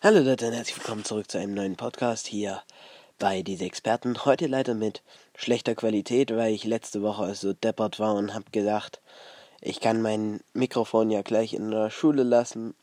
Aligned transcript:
Hallo 0.00 0.20
Leute 0.20 0.46
und 0.46 0.52
herzlich 0.52 0.76
willkommen 0.76 1.04
zurück 1.04 1.28
zu 1.28 1.38
einem 1.38 1.54
neuen 1.54 1.74
Podcast 1.74 2.28
hier 2.28 2.62
bei 3.18 3.42
diese 3.42 3.64
Experten. 3.64 4.24
Heute 4.24 4.46
leider 4.46 4.74
mit 4.74 5.02
schlechter 5.34 5.74
Qualität, 5.74 6.30
weil 6.30 6.54
ich 6.54 6.62
letzte 6.62 7.02
Woche 7.02 7.34
so 7.34 7.52
deppert 7.52 7.98
war 7.98 8.14
und 8.14 8.32
habe 8.32 8.44
gedacht, 8.52 9.00
ich 9.60 9.80
kann 9.80 10.00
mein 10.00 10.38
Mikrofon 10.52 11.10
ja 11.10 11.22
gleich 11.22 11.52
in 11.52 11.72
der 11.72 11.90
Schule 11.90 12.22
lassen, 12.22 12.76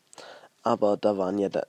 aber 0.62 0.98
da 0.98 1.18
waren 1.18 1.38
ja 1.38 1.48
da, 1.48 1.66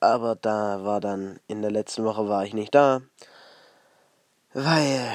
aber 0.00 0.34
da 0.34 0.82
war 0.82 1.00
dann 1.00 1.38
in 1.46 1.62
der 1.62 1.70
letzten 1.70 2.02
Woche 2.02 2.28
war 2.28 2.44
ich 2.44 2.54
nicht 2.54 2.74
da, 2.74 3.02
weil 4.52 5.12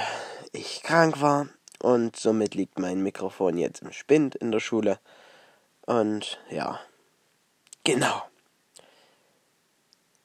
ich 0.54 0.82
krank 0.82 1.20
war 1.20 1.50
und 1.82 2.16
somit 2.16 2.56
liegt 2.56 2.80
mein 2.80 3.04
Mikrofon 3.04 3.58
jetzt 3.58 3.82
im 3.82 3.92
Spind 3.92 4.36
in 4.36 4.54
der 4.54 4.62
Schule 4.62 4.98
und 5.88 6.40
ja, 6.50 6.80
genau. 7.84 8.24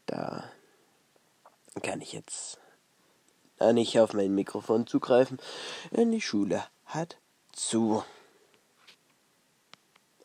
Da 0.09 0.43
kann 1.83 2.01
ich 2.01 2.13
jetzt 2.13 2.59
nicht 3.61 3.99
auf 4.01 4.15
mein 4.15 4.35
Mikrofon 4.35 4.87
zugreifen, 4.87 5.39
denn 5.91 6.11
die 6.11 6.21
Schule 6.21 6.65
hat 6.87 7.19
zu. 7.53 8.03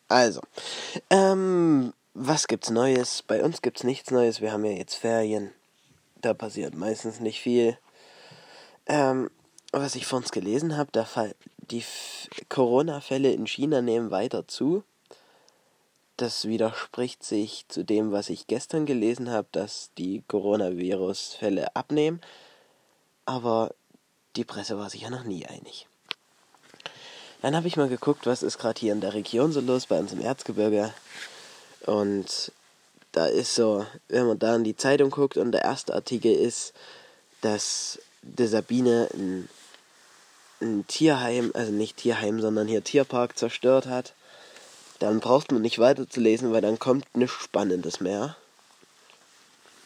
Also, 0.08 0.42
ähm, 1.10 1.94
was 2.14 2.48
gibt's 2.48 2.70
Neues? 2.70 3.24
Bei 3.24 3.44
uns 3.44 3.62
gibt's 3.62 3.84
nichts 3.84 4.10
Neues. 4.10 4.40
Wir 4.40 4.54
haben 4.54 4.64
ja 4.64 4.72
jetzt 4.72 4.96
Ferien. 4.96 5.52
Da 6.22 6.34
passiert 6.34 6.76
meistens 6.76 7.20
nicht 7.20 7.42
viel. 7.42 7.78
Ähm, 8.86 9.30
was 9.74 9.96
ich 9.96 10.06
von 10.06 10.20
uns 10.20 10.32
gelesen 10.32 10.78
habe, 10.78 10.92
die 11.58 11.84
Corona-Fälle 12.48 13.32
in 13.32 13.48
China 13.48 13.82
nehmen 13.82 14.12
weiter 14.12 14.48
zu 14.48 14.84
das 16.18 16.46
widerspricht 16.46 17.24
sich 17.24 17.66
zu 17.70 17.84
dem, 17.84 18.12
was 18.12 18.30
ich 18.30 18.48
gestern 18.48 18.86
gelesen 18.86 19.30
habe, 19.32 19.48
dass 19.52 19.90
die 19.98 20.24
Coronavirus-Fälle 20.28 21.76
abnehmen. 21.76 22.22
Aber 23.26 23.74
die 24.36 24.44
Presse 24.44 24.78
war 24.78 24.90
sich 24.90 25.02
ja 25.02 25.10
noch 25.10 25.24
nie 25.24 25.46
einig. 25.46 25.88
Dann 27.42 27.56
habe 27.56 27.68
ich 27.68 27.78
mal 27.78 27.90
geguckt, 27.90 28.26
was 28.26 28.44
ist 28.44 28.58
gerade 28.58 28.80
hier 28.80 28.94
in 28.94 29.02
der 29.02 29.14
Region 29.14 29.52
so 29.52 29.60
los, 29.60 29.88
bei 29.88 30.00
uns 30.00 30.14
im 30.14 30.22
Erzgebirge. 30.22 30.94
Und 31.86 32.52
da 33.12 33.26
ist 33.26 33.56
so, 33.56 33.86
wenn 34.08 34.28
man 34.28 34.40
da 34.40 34.56
in 34.56 34.64
die 34.64 34.78
Zeitung 34.78 35.10
guckt 35.10 35.38
und 35.38 35.52
der 35.52 35.64
erste 35.64 35.94
Artikel 35.94 36.34
ist, 36.34 36.74
dass 37.42 38.00
der 38.22 38.48
Sabine 38.48 39.10
ein, 39.14 39.50
ein 40.62 40.88
Tierheim, 40.88 41.52
also 41.54 41.72
nicht 41.72 41.98
Tierheim, 41.98 42.40
sondern 42.40 42.68
hier 42.68 42.84
Tierpark 42.84 43.38
zerstört 43.38 43.88
hat 43.88 44.14
dann 45.04 45.20
braucht 45.20 45.52
man 45.52 45.62
nicht 45.62 45.80
weiter 45.80 46.08
zu 46.08 46.22
lesen, 46.22 46.54
weil 46.54 46.62
dann 46.62 46.80
kommt 46.80 47.18
nichts 47.18 47.36
Spannendes 47.36 48.00
mehr. 48.00 48.38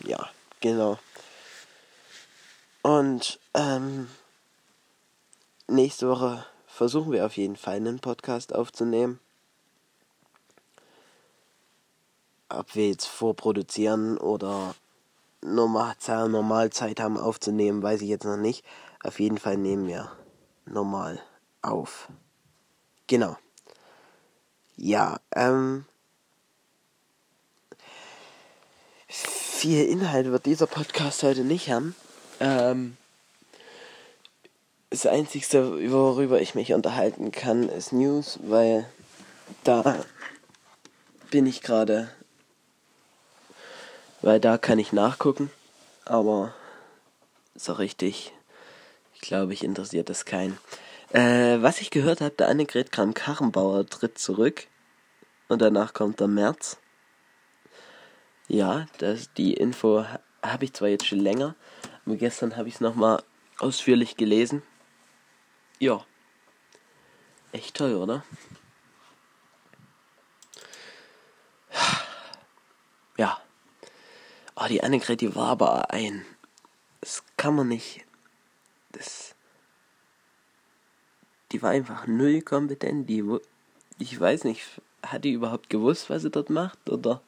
Ja, 0.06 0.30
genau. 0.60 1.00
Und 2.84 3.40
ähm, 3.56 4.10
nächste 5.68 6.08
Woche 6.08 6.46
versuchen 6.68 7.12
wir 7.12 7.26
auf 7.26 7.36
jeden 7.36 7.56
Fall 7.56 7.78
einen 7.78 7.98
Podcast 7.98 8.54
aufzunehmen. 8.54 9.20
Ob 12.50 12.76
wir 12.76 12.90
jetzt 12.90 13.08
vorproduzieren 13.08 14.20
oder 14.20 14.76
normal, 15.42 15.96
normal 16.30 16.70
Zeit 16.70 17.00
haben 17.00 17.18
aufzunehmen, 17.18 17.82
weiß 17.82 18.04
ich 18.04 18.10
jetzt 18.10 18.26
noch 18.26 18.38
nicht. 18.38 18.64
Auf 19.04 19.20
jeden 19.20 19.40
Fall 19.40 19.58
nehmen 19.58 19.88
wir 19.88 20.12
normal 20.68 21.20
auf. 21.64 22.08
Genau. 23.08 23.36
Ja, 24.78 25.20
ähm. 25.36 25.86
Viel 29.08 29.86
Inhalt 29.86 30.28
wird 30.28 30.46
dieser 30.46 30.68
Podcast 30.68 31.24
heute 31.24 31.42
nicht 31.42 31.70
haben. 31.70 31.96
Ähm. 32.40 32.96
Das 34.92 35.08
Einzige, 35.08 35.92
worüber 35.92 36.40
ich 36.40 36.56
mich 36.56 36.74
unterhalten 36.74 37.32
kann, 37.32 37.68
ist 37.70 37.92
News, 37.92 38.40
weil 38.44 38.88
da 39.64 40.06
bin 41.32 41.48
ich 41.48 41.62
gerade. 41.62 42.10
Weil 44.22 44.40
da 44.40 44.60
kann 44.60 44.80
ich 44.80 44.94
nachgucken. 44.94 45.52
Aber 46.06 46.54
so 47.56 47.74
richtig, 47.74 48.32
ich 49.16 49.22
glaube, 49.22 49.54
ich 49.54 49.64
interessiert 49.64 50.10
das 50.10 50.26
keinen. 50.26 50.58
Äh, 51.14 51.62
was 51.62 51.80
ich 51.80 51.90
gehört 51.90 52.22
habe, 52.22 52.36
der 52.36 52.50
Annegret 52.50 52.92
Kram-Karrenbauer 52.92 53.86
tritt 53.88 54.18
zurück. 54.20 54.68
Und 55.48 55.62
danach 55.62 55.94
kommt 55.94 56.20
der 56.20 56.28
März. 56.28 56.78
Ja, 58.50 58.88
das, 58.98 59.34
die 59.34 59.54
Info 59.54 60.06
habe 60.42 60.66
ich 60.66 60.74
zwar 60.74 60.90
jetzt 60.90 61.06
schon 61.06 61.20
länger, 61.20 61.56
aber 62.06 62.16
gestern 62.16 62.56
habe 62.58 62.68
ich 62.68 62.76
es 62.76 62.82
nochmal 62.82 63.24
ausführlich 63.60 64.18
gelesen. 64.18 64.62
Ja. 65.80 66.06
Echt 67.52 67.76
toll, 67.76 67.96
oder? 67.96 68.24
Ja. 73.18 73.42
Oh, 74.56 74.66
die 74.70 74.84
Annegret, 74.84 75.22
die 75.22 75.36
war 75.36 75.48
aber 75.48 75.92
ein. 75.92 76.26
Das 77.02 77.24
kann 77.36 77.56
man 77.56 77.68
nicht. 77.68 78.06
Das 78.92 79.36
die 81.52 81.62
war 81.62 81.72
einfach 81.72 82.08
null 82.08 82.42
kompetent. 82.42 83.10
Die, 83.10 83.24
ich 84.00 84.20
weiß 84.20 84.44
nicht, 84.44 84.64
hat 85.04 85.24
die 85.24 85.32
überhaupt 85.32 85.70
gewusst, 85.70 86.10
was 86.10 86.24
sie 86.24 86.30
dort 86.30 86.50
macht? 86.50 86.90
Oder? 86.90 87.22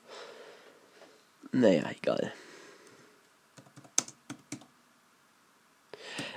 Naja, 1.52 1.90
egal. 1.90 2.34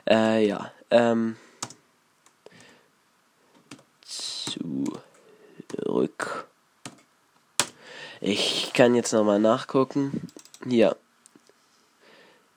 Äh, 0.09 0.47
ja, 0.47 0.73
ähm. 0.91 1.37
Zurück. 5.69 6.47
Ich 8.21 8.73
kann 8.73 8.95
jetzt 8.95 9.13
nochmal 9.13 9.41
nachgucken. 9.41 10.29
Hier. 10.65 10.97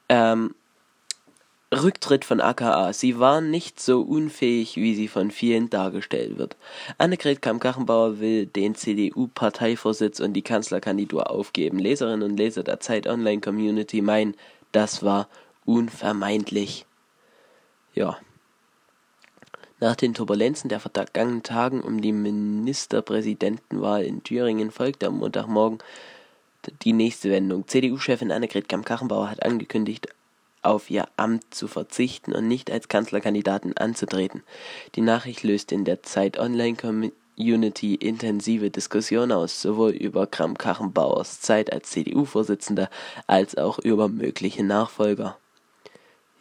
Ähm, 0.10 0.54
Rücktritt 1.74 2.26
von 2.26 2.42
aka. 2.42 2.94
Sie 2.94 3.20
war 3.20 3.42
nicht 3.42 3.80
so 3.80 4.02
unfähig, 4.02 4.76
wie 4.76 4.96
sie 4.96 5.08
von 5.08 5.32
vielen 5.32 5.70
dargestellt 5.70 6.38
wird. 6.38 6.56
Annegret 6.98 7.42
Kamm-Kachenbauer 7.42 8.20
will 8.20 8.46
den 8.46 8.76
CDU-Parteivorsitz 8.76 10.20
und 10.20 10.34
die 10.34 10.44
Kanzlerkandidatur 10.44 11.30
aufgeben. 11.30 11.80
Leserinnen 11.80 12.30
und 12.30 12.38
Leser 12.38 12.64
der 12.64 12.80
Zeit 12.80 13.08
Online 13.08 13.42
Community 13.42 14.02
meinen, 14.02 14.36
das 14.72 15.04
war 15.04 15.28
unvermeidlich. 15.66 16.86
Ja. 17.94 18.18
Nach 19.80 19.96
den 19.96 20.14
Turbulenzen 20.14 20.70
der 20.70 20.80
vergangenen 20.80 21.44
Tagen 21.44 21.82
um 21.82 22.02
die 22.02 22.14
Ministerpräsidentenwahl 22.14 24.04
in 24.04 24.24
Thüringen 24.24 24.72
folgte 24.72 25.08
am 25.08 25.18
Montagmorgen 25.18 25.80
die 26.84 26.94
nächste 26.94 27.30
Wendung. 27.30 27.68
CDU-Chefin 27.68 28.32
Annegret 28.32 28.70
Kamm-Kachenbauer 28.70 29.30
hat 29.30 29.44
angekündigt, 29.44 30.08
auf 30.66 30.90
ihr 30.90 31.08
Amt 31.18 31.54
zu 31.54 31.68
verzichten 31.68 32.34
und 32.34 32.48
nicht 32.48 32.72
als 32.72 32.88
Kanzlerkandidatin 32.88 33.78
anzutreten. 33.78 34.44
Die 34.96 35.02
Nachricht 35.02 35.44
löst 35.44 35.72
in 35.72 35.86
der 35.86 36.04
Zeit 36.04 36.40
Online 36.40 36.76
Community 36.76 37.96
intensive 37.96 38.72
Diskussionen 38.72 39.32
aus, 39.32 39.62
sowohl 39.62 39.92
über 39.92 40.28
Kramp-Karrenbauers 40.28 41.42
Zeit 41.42 41.72
als 41.72 41.92
CDU-Vorsitzender 41.92 42.90
als 43.28 43.58
auch 43.58 43.80
über 43.80 44.08
mögliche 44.08 44.64
Nachfolger. 44.64 45.38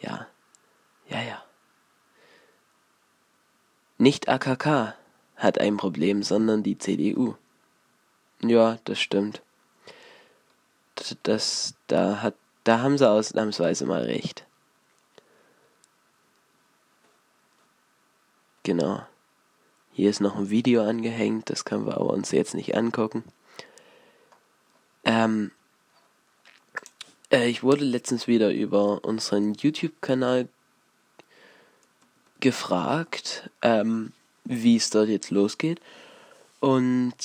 Ja, 0.01 0.27
ja, 1.07 1.21
ja. 1.21 1.43
Nicht 3.97 4.27
AKK 4.27 4.95
hat 5.37 5.59
ein 5.59 5.77
Problem, 5.77 6.23
sondern 6.23 6.63
die 6.63 6.77
CDU. 6.77 7.35
Ja, 8.41 8.77
das 8.83 8.99
stimmt. 8.99 9.41
Das 11.23 11.75
da 11.87 12.21
hat 12.21 12.35
da 12.65 12.79
haben 12.79 12.97
sie 12.97 13.09
ausnahmsweise 13.09 13.85
mal 13.85 14.03
recht. 14.03 14.45
Genau. 18.63 19.05
Hier 19.93 20.09
ist 20.09 20.19
noch 20.19 20.35
ein 20.35 20.49
Video 20.49 20.83
angehängt, 20.83 21.49
das 21.49 21.63
können 21.63 21.85
wir 21.85 21.95
aber 21.95 22.09
uns 22.09 22.31
jetzt 22.31 22.55
nicht 22.55 22.75
angucken. 22.75 23.23
Ähm, 25.05 25.51
äh, 27.31 27.47
ich 27.47 27.63
wurde 27.63 27.85
letztens 27.85 28.27
wieder 28.27 28.51
über 28.51 29.05
unseren 29.05 29.53
YouTube-Kanal 29.53 30.49
gefragt, 32.39 33.49
ähm, 33.61 34.11
wie 34.43 34.75
es 34.75 34.89
dort 34.89 35.09
jetzt 35.09 35.29
losgeht. 35.29 35.79
Und 36.59 37.15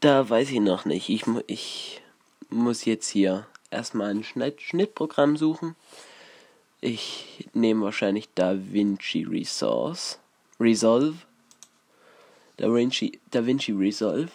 da 0.00 0.28
weiß 0.28 0.50
ich 0.50 0.60
noch 0.60 0.86
nicht. 0.86 1.10
Ich, 1.10 1.24
ich 1.46 2.02
muss 2.48 2.86
jetzt 2.86 3.08
hier 3.08 3.46
erstmal 3.70 4.10
ein 4.10 4.24
Schnitt 4.24 4.60
Schnittprogramm 4.60 5.36
suchen. 5.36 5.76
Ich 6.80 7.48
nehme 7.52 7.84
wahrscheinlich 7.84 8.28
DaVinci 8.34 9.24
Resource. 9.24 10.18
Resolve. 10.58 11.16
DaVinci, 12.56 13.20
DaVinci 13.30 13.72
Resolve 13.72 14.30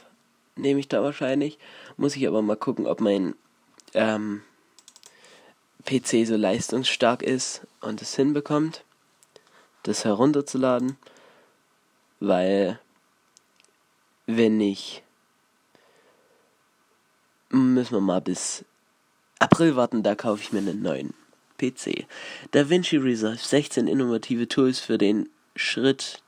nehme 0.55 0.79
ich 0.79 0.87
da 0.87 1.03
wahrscheinlich. 1.03 1.57
Muss 1.97 2.15
ich 2.15 2.27
aber 2.27 2.41
mal 2.41 2.57
gucken, 2.57 2.87
ob 2.87 3.01
mein 3.01 3.35
ähm, 3.93 4.41
PC 5.85 6.25
so 6.25 6.35
leistungsstark 6.35 7.21
ist 7.21 7.61
und 7.81 8.01
es 8.01 8.15
hinbekommt, 8.15 8.83
das 9.83 10.05
herunterzuladen. 10.05 10.97
Weil, 12.19 12.79
wenn 14.25 14.57
nicht, 14.57 15.03
müssen 17.49 17.93
wir 17.93 18.01
mal 18.01 18.21
bis 18.21 18.65
April 19.39 19.75
warten, 19.75 20.03
da 20.03 20.15
kaufe 20.15 20.41
ich 20.41 20.51
mir 20.51 20.59
einen 20.59 20.81
neuen 20.81 21.13
PC. 21.57 22.05
DaVinci 22.51 22.97
Resolve 22.97 23.37
16 23.37 23.87
innovative 23.87 24.47
Tools 24.47 24.79
für 24.79 24.97
den 24.97 25.29
Schritt 25.55 26.21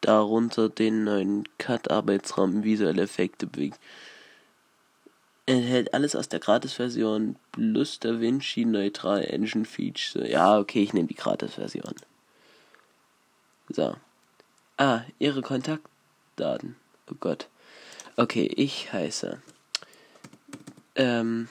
darunter 0.00 0.68
den 0.68 1.04
neuen 1.04 1.48
Cut-Arbeitsraum, 1.58 2.62
visuelle 2.62 3.02
Effekte 3.02 3.46
enthält 5.46 5.92
alles 5.92 6.16
aus 6.16 6.28
der 6.28 6.40
Gratis-Version 6.40 7.36
plus 7.52 7.98
DaVinci 8.00 8.64
neutral 8.64 9.24
Engine 9.24 9.64
Feature. 9.64 10.28
Ja, 10.28 10.58
okay, 10.58 10.82
ich 10.82 10.92
nehme 10.92 11.08
die 11.08 11.14
Gratis-Version. 11.14 11.94
So. 13.68 13.96
Ah, 14.76 15.02
Ihre 15.18 15.42
Kontaktdaten. 15.42 16.76
Oh 17.10 17.14
Gott. 17.20 17.48
Okay, 18.16 18.46
ich 18.46 18.92
heiße. 18.92 19.42
Ähm. 20.96 21.48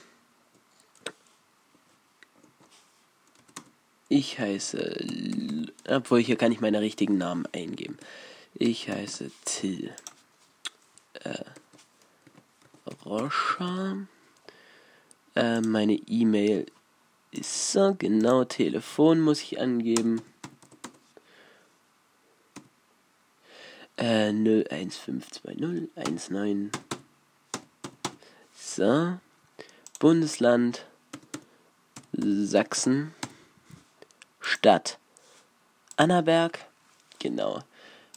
Ich 4.09 4.39
heiße. 4.39 5.67
Obwohl, 5.87 6.21
hier 6.21 6.35
kann 6.35 6.51
ich 6.51 6.61
meine 6.61 6.81
richtigen 6.81 7.17
Namen 7.17 7.47
eingeben. 7.53 7.97
Ich 8.53 8.89
heiße 8.89 9.31
Till. 9.45 9.91
Äh. 11.23 11.43
Roscha. 13.05 13.97
Äh, 15.35 15.61
meine 15.61 15.93
E-Mail 15.93 16.67
ist 17.31 17.71
so, 17.71 17.95
genau, 17.97 18.43
Telefon 18.43 19.19
muss 19.19 19.41
ich 19.41 19.59
angeben. 19.59 20.21
Äh, 23.97 24.29
01520 24.29 25.89
19. 25.95 26.71
So. 28.55 29.17
Bundesland 29.99 30.85
Sachsen. 32.11 33.13
Stadt 34.39 34.99
Annaberg. 35.95 36.59
Genau. 37.19 37.63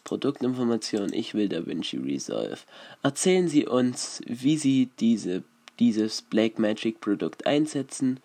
Produktinformation, 0.05 1.13
ich 1.13 1.35
will 1.35 1.49
DaVinci 1.49 1.99
Resolve. 1.99 2.59
Erzählen 3.03 3.49
Sie 3.49 3.67
uns, 3.67 4.23
wie 4.27 4.57
Sie 4.57 4.91
diese, 5.01 5.43
dieses 5.79 6.23
Blackmagic 6.23 7.01
Produkt 7.01 7.47
einsetzen. 7.47 8.21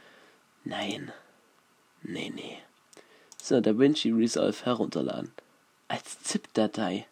Nein. 0.63 1.11
Nee, 2.03 2.31
nee. 2.33 2.57
So, 3.41 3.61
DaVinci 3.61 4.11
Resolve 4.11 4.65
herunterladen. 4.65 5.31
Als 5.87 6.21
ZIP-Datei. 6.23 7.07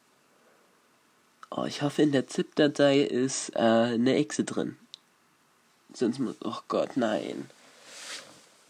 Oh, 1.50 1.66
ich 1.66 1.82
hoffe, 1.82 2.04
in 2.04 2.12
der 2.12 2.28
ZIP-Datei 2.28 3.02
ist 3.02 3.50
äh, 3.56 3.60
eine 3.60 4.16
Exe 4.16 4.44
drin. 4.44 4.78
Sonst 5.94 6.20
muss. 6.20 6.36
Oh 6.44 6.60
Gott, 6.68 6.96
nein. 6.96 7.50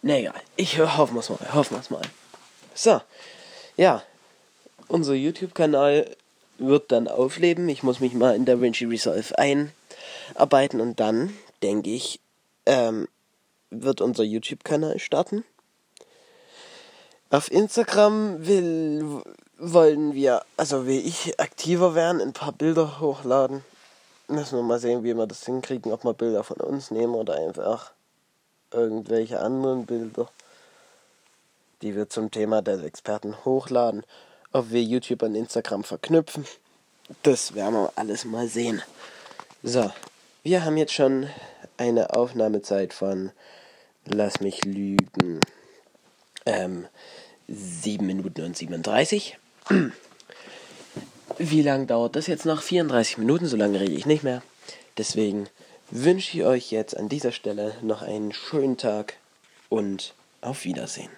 Na 0.02 0.18
egal. 0.18 0.42
Ich 0.56 0.80
hoffen 0.80 1.16
wir 1.16 1.20
es 1.20 1.30
mal. 1.30 1.54
Hoffen 1.54 1.76
wir 1.76 1.82
es 1.82 1.90
mal. 1.90 2.02
So. 2.74 3.02
Ja, 3.76 4.04
unser 4.88 5.14
YouTube-Kanal 5.14 6.16
wird 6.58 6.92
dann 6.92 7.08
aufleben. 7.08 7.68
Ich 7.70 7.84
muss 7.84 8.00
mich 8.00 8.14
mal 8.14 8.36
in 8.36 8.46
DaVinci 8.46 8.86
Resolve 8.86 9.38
einarbeiten 9.38 10.82
und 10.82 11.00
dann, 11.00 11.34
denke 11.62 11.90
ich, 11.90 12.20
ähm, 12.66 13.08
wird 13.70 14.02
unser 14.02 14.24
YouTube-Kanal 14.24 15.00
starten. 15.00 15.44
Auf 17.30 17.52
Instagram 17.52 18.48
will, 18.48 19.22
wollen 19.58 20.14
wir, 20.16 20.44
also 20.58 20.88
will 20.88 21.06
ich 21.06 21.40
aktiver 21.40 21.94
werden, 21.94 22.22
ein 22.22 22.34
paar 22.34 22.52
Bilder 22.52 23.00
hochladen. 23.00 23.64
Müssen 24.30 24.58
wir 24.58 24.64
mal 24.64 24.80
sehen, 24.80 25.04
wie 25.04 25.16
wir 25.16 25.28
das 25.28 25.46
hinkriegen, 25.46 25.92
ob 25.92 26.04
wir 26.04 26.14
Bilder 26.14 26.44
von 26.44 26.58
uns 26.58 26.92
nehmen 26.92 27.16
oder 27.16 27.36
einfach 27.36 27.92
irgendwelche 28.72 29.40
anderen 29.40 29.86
Bilder, 29.86 30.30
die 31.82 31.96
wir 31.96 32.10
zum 32.10 32.30
Thema 32.30 32.62
des 32.62 32.84
Experten 32.84 33.44
hochladen 33.44 34.04
ob 34.52 34.72
wir 34.72 34.82
YouTube 34.82 35.24
und 35.24 35.36
Instagram 35.36 35.84
verknüpfen. 35.84 36.46
Das 37.24 37.56
werden 37.56 37.76
wir 37.76 37.94
alles 37.96 38.26
mal 38.26 38.48
sehen. 38.48 38.82
So, 39.64 39.92
wir 40.44 40.64
haben 40.64 40.78
jetzt 40.78 40.94
schon 40.94 41.28
eine 41.78 42.14
Aufnahmezeit 42.14 42.94
von, 42.94 43.32
lass 44.06 44.40
mich 44.40 44.64
lügen, 44.66 45.42
ähm, 46.46 46.88
7 47.48 48.06
Minuten 48.06 48.44
und 48.44 48.58
37. 48.58 49.38
Wie 51.42 51.62
lange 51.62 51.86
dauert 51.86 52.18
das 52.18 52.28
jetzt 52.28 52.46
noch? 52.46 52.62
34 52.62 53.18
Minuten, 53.18 53.46
so 53.46 53.56
lange 53.56 53.80
rede 53.80 53.94
ich 53.94 54.06
nicht 54.06 54.24
mehr. 54.24 54.42
Deswegen 54.98 55.48
wünsche 55.90 56.38
ich 56.38 56.44
euch 56.44 56.70
jetzt 56.70 56.98
an 56.98 57.08
dieser 57.08 57.32
Stelle 57.32 57.76
noch 57.82 58.02
einen 58.02 58.34
schönen 58.34 58.76
Tag 58.76 59.14
und 59.70 60.14
auf 60.42 60.66
Wiedersehen. 60.66 61.10